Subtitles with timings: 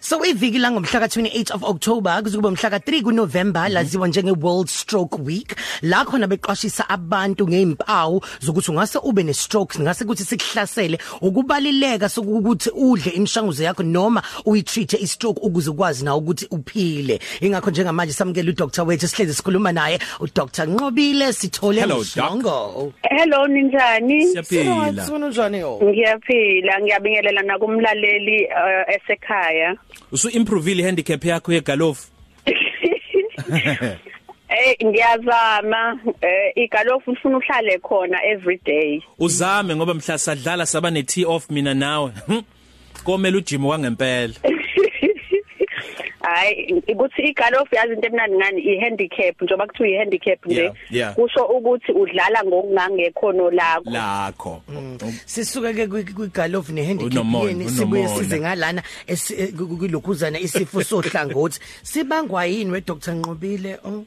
[0.00, 5.18] So iviki la ngomhla ka28 of October kuzokuba umhla ka3 kuNovember laziwa njenge World Stroke
[5.22, 5.56] Week.
[5.82, 10.98] La khona beqwashisa abantu ngeimpawu zokuthi ungase ube ne stroke ngase kuthi sikuhlasele.
[11.20, 17.20] Ukubalileka sokuthi udle imishanguzo yakho noma uyitreat i stroke ukuze ukwazi na ukuthi uphile.
[17.40, 24.26] Ingakho njengamanje samukela uDr wethu sihlezi sikhuluma naye uDr Nqobile sithole Hello, uhlongo Hello ninjani?
[24.26, 25.04] Siyaphila.
[25.04, 29.76] Sibona njani yo Ngiyaphila, ngiyabingelela nakumlaleli uh, esekhaya.
[30.12, 32.06] Usu improve handicap yakho yegalofu.
[34.50, 39.02] Eh ngiyazama eh igalofu ufuna uhlale khona every day.
[39.18, 42.12] Uzame ngoba mhla sadlala saba ne tee off mina nawe.
[42.26, 42.42] Hm?
[43.04, 44.34] Komela ujim kwangempela.
[46.20, 50.72] Hayi ukuthi igalofu yazi into emnandi ngani ihandicap njengoba kuthiwa ihandicap nje
[51.14, 53.90] kusho ukuthi udlala ngokungangekhono lakho.
[53.90, 54.62] Lakho.
[55.26, 59.18] Sisuka ke kwigalofu nehandicap yeni sibuye size ngalana eh,
[59.56, 61.60] ku- kulokhuzana isifo sohlangothi.
[61.82, 63.78] Sibangwa yini we Dr Nqobile?
[63.84, 64.04] Oh.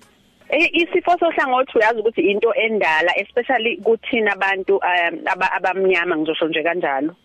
[0.49, 7.15] Eh, isifo sohlangothi uyazi ukuthi into endala especially kuthina abantu aba- abamnyama ngizosho nje kanjalo.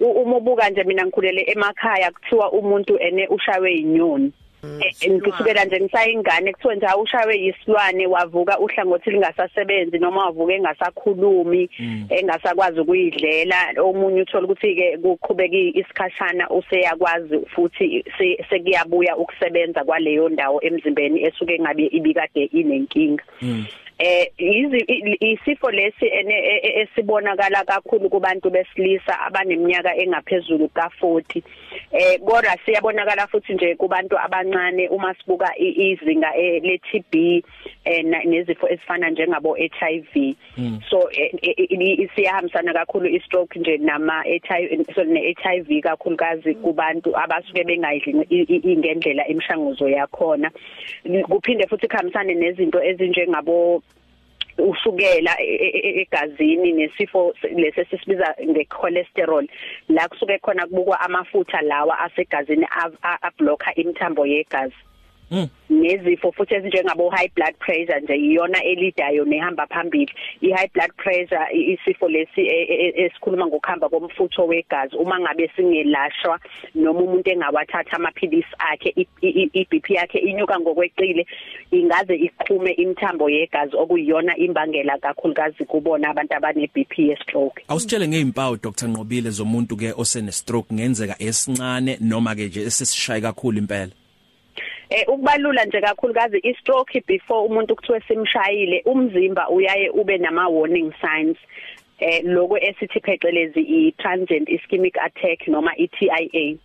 [0.00, 4.32] Uma ubuka nje mina ngikhulele emakhaya kuthiwa umuntu ene ushawe inyoni
[4.80, 11.70] Eh, ngisukela nje ngisayingane kuthiwa nje awushawe yisilwane wavuka uhlangothi lingasasebenzi noma wavuka engasakhulumi
[12.10, 13.56] engasakwazi ukuyidlela.
[13.82, 21.58] Omunye uthola ukuthi ke kuqhubeka isikhashana useyakwazi futhi se- sekuyabuya ukusebenza kwaleyo ndawo emzimbeni esuke
[21.58, 23.24] ngabe ibikade inenkinga.
[23.98, 24.30] Eh
[25.20, 31.42] isifo lesi e- e- esibonakala kakhulu kubantu besilisa abaneminyaka engaphezulu ka40
[31.92, 37.44] eh kodwa siyabonakala futhi nje kubantu abancane uma sibuka izinga eh, le TB
[37.84, 40.34] eh, nezifo ezifana njengabo HIV
[40.90, 46.54] so eh, eh, eh, siyahambisana kakhulu i stroke nje nama HIV so ne HIV kakhulukazi
[46.54, 48.22] kubantu abasuke bengayidli
[48.62, 50.50] ingendlela emishanguzo yakhona.
[51.28, 53.82] Kuphinde futhi khamisane nezinto ezinjengabo
[54.58, 59.48] ushukela e- e- e- egazini nesifo lesi sisibiza ngecholesterol
[59.88, 62.66] la kusuke khona kubukwa amafutha lawa asegazini
[63.22, 64.97] ablocka imithambo yegazi Mm.
[65.70, 70.12] Nezifo futhi ezinjengabo high blood pressure nje iyona elidayo nehamba phambili.
[70.40, 74.96] I high blood pressure i- isifo lesi e- e- e- esikhuluma ngokuhamba komfutho wegazi.
[74.96, 76.40] Uma ngabe singelashwa
[76.74, 81.26] noma umuntu engawathatha amaphilisi akhe i- i- i BP yakhe inyuka ngokweqile
[81.70, 88.56] ingaze iqhume imithambo yegazi okuyiyona imbangela kakhulukazi kubona abantu abane BP ye stroke Awusitshele ngeimpawu
[88.56, 88.88] Dr.
[88.88, 93.92] Nqobile zomuntu ke osene stroke ngenzeka esincane noma ke nje esesishaye kakhulu impela.
[94.90, 100.92] Eh ukubalula nje kakhulukazi i stroke before umuntu kuthiwe simshayile umzimba uyaye ube nama warning
[101.00, 101.36] signs.
[101.98, 106.56] Eh lokho esithi phecelezi i transient ischemic attack noma i TIA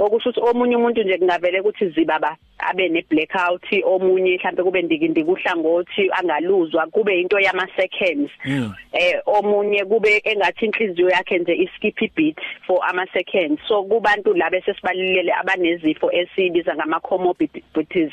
[0.00, 5.30] okusho ukuthi omunye umuntu nje kungavele ukuthi zibaba abe ne blackout omunye mhlambe kube ndikindiki
[5.30, 8.72] uhlangothi angaluzwa kube into yama seconds Mm.
[8.92, 14.50] eh omunye kube engathi inhliziyo yakhe nje iskip beat for ama seconds so kubantu la
[14.50, 18.12] bese sibalilele abanezifo esibiza ngama comorbidities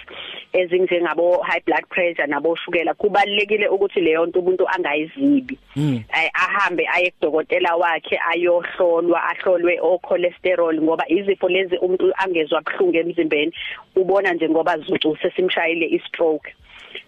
[0.53, 6.03] ezinjengabo high blood pressure nabo shukela kubalekile ukuthi leyo nto umuntu angayizibi Mm.
[6.13, 12.97] eh, ahambe aye kudokotela wakhe ayohlolwa ahlolwe o cholesterol ngoba izifo lezi umuntu angezwa kuhlungu
[12.97, 13.51] emzimbeni
[13.95, 16.53] ubona nje ngoba zucu sesimshayile i stroke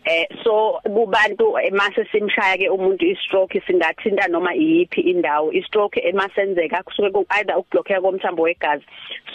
[0.05, 5.51] eh so kubantu emase simshaya ke umuntu i stroke singathinta noma iyiphi indawo.
[5.51, 8.85] I stroke emasenzeka kusuke ku either ukublockeka komthambo wegazi.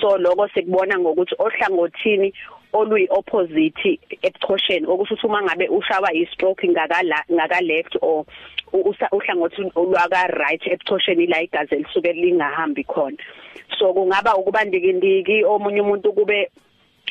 [0.01, 2.33] So lokho sikubona ngokuthi ohlangothini
[2.75, 8.25] oluyi opposite ebuchosheni okusho ukuthi uma ngabe ushawa i stroke ngakala ngaka left or
[9.13, 13.17] uhlangothi olwaka right ebuchosheni la igazi lisuke lingahambi khona.
[13.79, 16.51] So kungaba ukubandikindiki omunye umuntu kube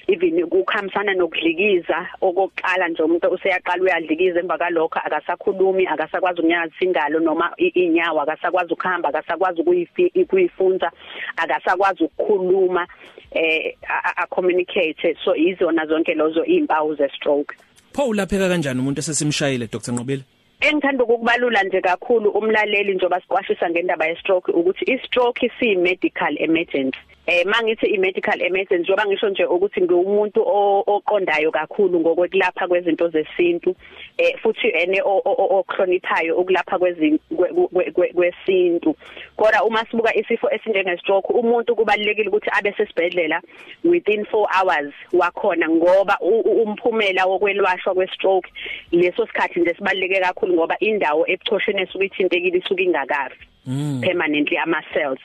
[0.07, 7.51] even ukukhambisana nokudlikiza okokuqala nje umuntu useyaqala uyadlikiza emva kalokho akasakhulumi akasakwazi ukunyaza ingalo noma
[7.57, 9.61] inyawo akasakwazi ukuhamba akasakwazi
[10.21, 10.91] ukuyifunza
[11.37, 12.87] akasakwazi ukukhuluma
[13.31, 13.75] eh
[14.15, 17.55] a- communicate so izona zonke lozo impawu ze stroke
[17.93, 19.91] Pho ulapheka kanjani umuntu esesimshayile Dr.
[19.91, 20.23] Nqobile?
[20.61, 26.35] engithanda ukukubalula nje kakhulu umlaleli njoba siqwashisa ngendaba ye stroke ukuthi i stroke si medical
[26.39, 26.99] emergency.
[27.27, 30.41] Eh mangithi i medical emergency njoba ngisho nje ukuthi ngiwumuntu
[30.87, 33.75] oqondayo kakhulu ngokwekulapha kwezinto zesintu
[34.17, 38.95] eh futhi ene o- o- o- ohloniphayo ukulapha kwezinto
[39.35, 43.41] kodwa uma sibuka isifo esinjenge stroke umuntu kubalekile ukuthi abe sesibhedlela
[43.83, 48.49] within 4 hours wakhona ngoba umphumela wokwelwashwa kwe stroke
[48.91, 54.01] leso sikhathi nje sibaleke kakhulu ngoba indawo ebuchosheni esuke ithintekile isuke ingakafi Mm.
[54.03, 55.19] permanently ama cells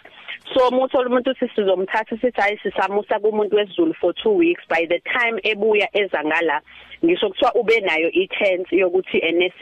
[0.54, 4.62] so muthola umuntu sisizomthatha sithi hayi sisamusa kumuntu wesiZulu for 2 weeks.
[4.68, 6.62] By the time ebuya eza ngala
[7.04, 9.52] ngisho kuthiwa ube nayo i-tense yokuthi ene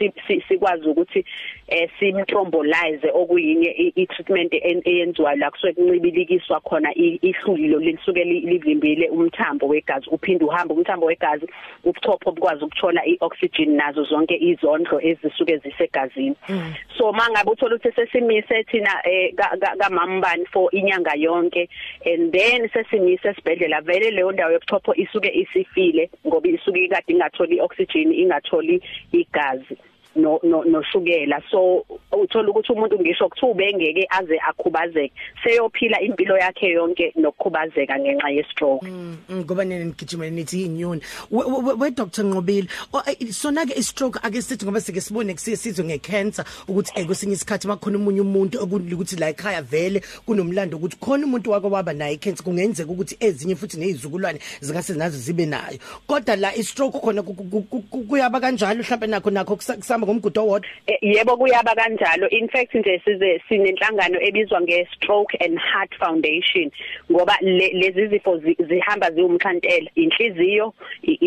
[0.47, 1.25] sikwazi ukuthi
[1.67, 4.53] eh simthrombolize okuyinye i-treatment
[4.85, 11.47] eyenziwa la kusuke kuncibilikiswa khona ihlulilo lisuke livimbile umthambo wegazi uphinde uhamba umthambo wegazi
[11.83, 16.73] ubuchopho bukwazi ukuthola ioxygen nazo zonke izondlo ezisuke zisegazini mm.
[16.97, 19.33] so mangabe uthola ukuthi sesimise thina eh,
[19.77, 21.69] kamambani for inyanga yonke
[22.05, 28.13] and then sesimise esibhedlela vele leyo ndawo yobuchopho isuke isifile ngoba isuke ikade ingatholi ioxygen
[28.13, 28.81] ingatholi
[29.11, 29.77] igazi
[30.15, 31.41] no noshukela.
[31.51, 35.13] So uthola ukuthi umuntu ngisho kuthiwa ubengeke aze akhubazeke.
[35.43, 41.01] Seyophila impilo yakhe yonke nokukhubazeka ngenxa ye stroke mm, mm, ngoba nene nigijima nithi inyoni?
[41.31, 42.67] We Dr Nqobile
[43.07, 47.33] eh, sona ke i stroke ake sithi ngoba sike sibone kusizwe nge cancer ukuthi ekwesinye
[47.33, 52.13] isikhathi makhona umunye umuntu ukuthi la ekhaya vele kunomlando ukuthi khona umuntu wake waba nayo
[52.13, 55.77] i cancer kungenzeka ukuthi ezinye futhi nezizukulwane zingase nazo zibe nayo.
[56.07, 59.57] Kodwa la i stroke khona kuyaba kanjalo mhlawumbe nakho nakho
[59.97, 60.69] kusamba ngomgudu owodwa?
[60.87, 62.29] Eh, yebo kuyaba kanjalo.
[62.29, 66.71] In fact nje size sinenhlangano ebizwa nge Stroke and Heart Foundation
[67.11, 70.73] ngoba lezi zifo zihamba ziwumkhantela inhliziyo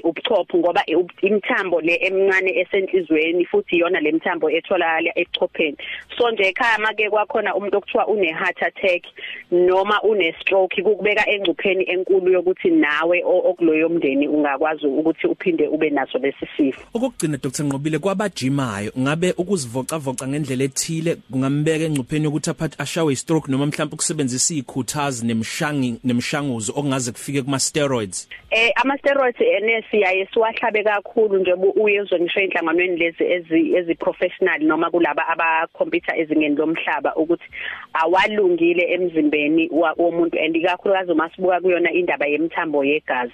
[0.04, 0.84] ubuchopho ngoba
[1.22, 5.76] imthambo le emncane esenhlizweni futhi iyona lemthambo etholakala echopheni
[6.18, 9.02] so nje ekhaya make kwakhona umuntu okuthiwa une heart attack
[9.50, 16.18] noma une stroke kukubeka engcupheni enkulu yokuthi nawe okuloyo mndeni ungakwazi ukuthi uphinde ube naso
[16.18, 16.80] lesi sifo.
[16.94, 23.46] Okugcina Dr Nqobile kwabajima nayo ngabe ukuzivocavoca ngendlela ethile kungambeka engcupheni yokuthi aphathi ashawe stroke
[23.48, 30.28] noma mhlawumbe ukusebenzisa ikhuthazi nemshangi nemshanguzo okungaze kufike kuma steroids eh ama steroids enesi yaye
[30.32, 31.52] siwahlabe kakhulu nje
[31.82, 37.48] uyezwe ngisho enhlanganweni lezi ezi ezi professional noma kulaba aba computer ezingeni lomhlaba ukuthi
[37.92, 40.38] awalungile emzimbeni womuntu.
[40.38, 43.32] And ikakhulukazi uma sibuka kuyona indaba yemthambo yegazi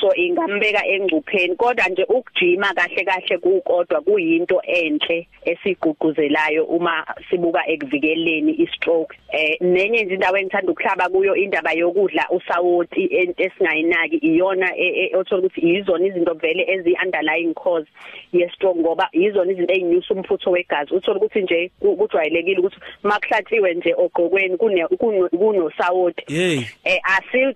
[0.00, 8.52] so ingambeka engcupheni kodwa nje ukujima kahle kahle kukodwa kuyinto enhle esiguquzelayo uma sibuka ekuvikeleni
[8.52, 9.16] istroke.
[9.32, 15.42] Eh nenye nje indawo engithanda ukuhlaba kuyo indaba yokudla usawoti esingayinaki iyona e, e, othola
[15.42, 17.88] ukuthi yizona izinto vele ezi underlying cause
[18.32, 20.94] ye stroke ngoba yizona izinto ezinyusa umfutho wegazi.
[20.94, 24.86] Uthola ukuthi nje kujwayelekile ukuthi makuhlathiwe nje ogqokweni kune
[25.28, 26.24] kunosawoti.
[26.34, 27.00] Eh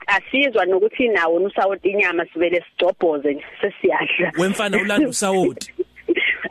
[0.07, 4.33] asizwa nokuthi nawo usawoti inyama sivele sijobhoze sesiyadla.
[4.39, 5.73] Wemfana ulanda usawoti?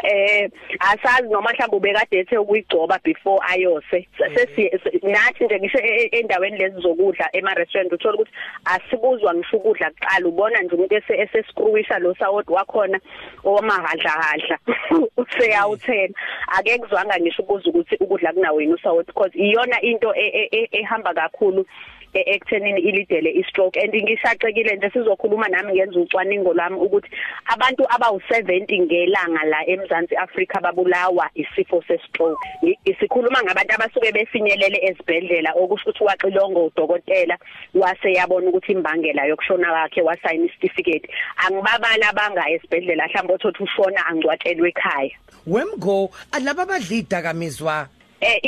[0.03, 0.49] Eh
[0.79, 4.07] asazi noma mhlawumbe ubekade ethe ukuyigcoba before ayose.
[4.17, 4.69] Sesi
[5.03, 8.31] nathi nje ngisho e, e, endaweni lezi zokudla ema restaurant uthola ukuthi
[8.65, 12.99] asibuzwa ngisho ukudla kuqala ubona nje umuntu esescrewisha lo sawoti wakhona
[13.43, 14.57] omahadla hadla
[15.21, 16.13] useyawuthena.
[16.47, 21.65] Ake kuzwanga ngisho ukuza ukuthi ukudla kunawo yini usawoti because iyona into e, ehamba kakhulu
[22.13, 23.77] ekuthenini ilidele istroke.
[23.77, 27.09] And ngishaqekile nje sizokhuluma nami ngenza ucwaningo lami ukuthi
[27.45, 32.47] abantu abawu70 ngelanga la eMzansi Afrika babulawa isifo sestroke.
[32.85, 37.37] Isikhuluma ngabantu abasuke befinyelele ezibhedlela okusho ukuthi waxilongo udokotela
[37.73, 44.69] wase yabona ukuthi imbangela yokushona kwakhe wasayina certificate angibabala banga esibhedlela mhlawumbe othothi ushona angcwatshelwe
[44.69, 45.11] ekhaya.
[45.47, 47.87] Wemgo alaba badlida kamizwa
[48.21, 48.39] eh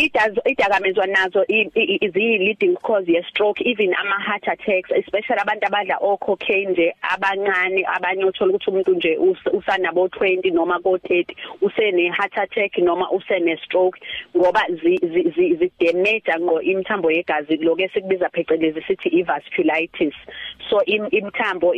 [0.46, 6.18] idakamizwa nazo izi leading cause ye stroke even ama heart attacks especially abantu abadla o
[6.18, 9.18] cocaine nje abancane abanye uthola ukuthi umuntu nje
[9.54, 14.00] usanabo 20 noma ko 30 usene heart attack noma usene stroke
[14.38, 20.14] ngoba zi damage ngo imthambo yegazi lokho esikubiza phecelezi sithi ivasculitis.
[20.70, 21.74] So imthambo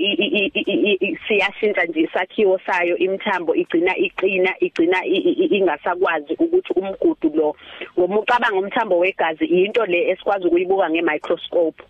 [1.28, 7.56] siyashintsha nje isakhiwo sayo imthambo igcina iqina igcina ingasakwazi ukuthi umgudu lo
[7.98, 11.84] ngoba ucabanga umthambo wegazi into le esikwazi ukuyibuka ngemicroscope.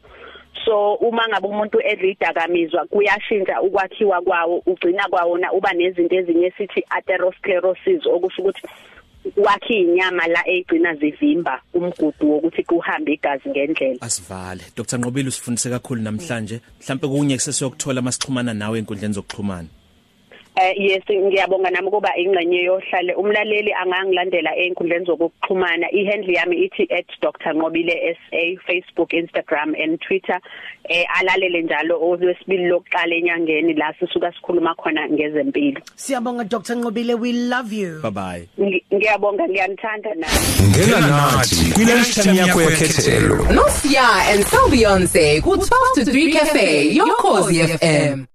[0.66, 6.84] So uma ngabe umuntu edla idakamizwa kuyashintsha ukwakhiwa kwawo ugcina kwawona uba nezinto ezinye sithi
[6.90, 8.62] atherosclerosis okusho ukuthi
[9.38, 14.02] wakhe inyama la egcina zivimba umgudu wokuthi kuhambe igazi ngendlela.
[14.02, 14.64] Asivale.
[14.76, 16.62] Dr Nqobile usifundise kakhulu namhlanje.
[16.82, 19.68] Mhlawumbe kunye kusesiyokuthola masixhumana nawe enkundleni zokuxhumana.
[20.56, 23.16] Eh yes ngiyabonga nami kuba ingxenye yohlale.
[23.16, 25.92] Umlaleli angangilandela einkundleni zokuxhumana.
[25.92, 26.88] Ihandle yami ithi
[27.22, 30.40] @drnqobile SA Facebook Instagram and Twitter.
[30.90, 35.82] Eh alalele njalo olwesibili lokuqala enyangeni la sisuka sikhuluma khona ngezempilo.
[35.96, 38.02] Siyabonga Dr Nqobile we love you.
[38.02, 38.48] Bye bye
[38.94, 40.34] Ngiyabonga ngiyanithanda nawe
[40.70, 43.36] Ngena nathi kwileshini yakho yekhethelo.
[43.54, 48.28] Nosia and Beyonce ku 12 to 3 cafe your cozy FM